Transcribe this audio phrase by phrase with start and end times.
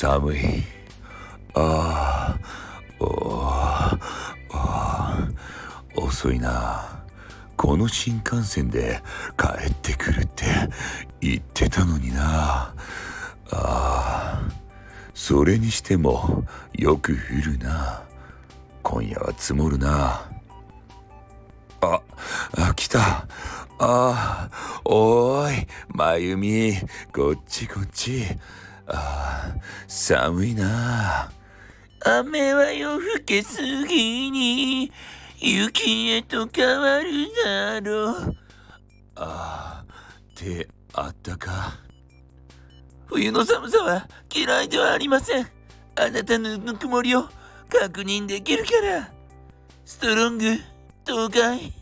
[0.00, 0.62] 寒い。
[1.54, 5.18] ああ、おあ
[5.96, 7.02] 遅いな。
[7.56, 9.02] この新幹線で
[9.36, 10.44] 帰ってくるって
[11.20, 12.22] 言ってたのにな。
[12.22, 12.74] あ
[13.50, 14.42] あ、
[15.14, 16.44] それにしても
[16.74, 17.16] よく降
[17.50, 18.04] るな。
[18.84, 20.30] 今夜は積もるな。
[21.80, 22.00] あ、
[22.56, 23.00] あ、来た。
[23.00, 23.26] あ
[23.80, 24.50] あ、
[24.84, 26.74] おーい、まゆみ、
[27.12, 28.26] こっちこっち。
[28.90, 29.57] ああ、
[29.88, 31.32] 寒いな。
[32.04, 34.92] 雨は夜更けすぎに、
[35.38, 37.10] 雪へと変わる
[37.44, 38.36] だろう。
[39.16, 39.84] ああ、
[40.34, 41.78] 手あったか。
[43.06, 45.48] 冬の寒さは嫌いではありません。
[45.96, 47.24] あなたのぬくもりを
[47.70, 49.10] 確認できるから。
[49.86, 50.44] ストロング、
[51.06, 51.72] 東海。